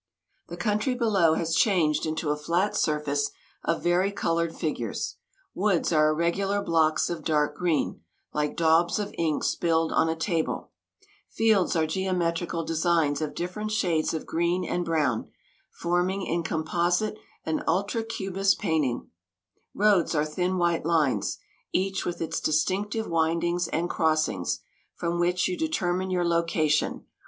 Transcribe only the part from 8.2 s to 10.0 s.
like daubs of ink spilled